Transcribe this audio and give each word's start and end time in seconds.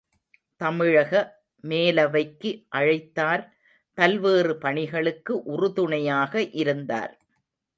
தமிழக 0.61 1.11
மேலவைக்கு 1.63 2.51
அழைத்தார் 2.75 3.43
பல்வேறு 3.97 4.55
பணிகளுக்கு 4.57 5.35
உறுதுணையாக 5.45 6.33
இருந்தார். 6.55 7.13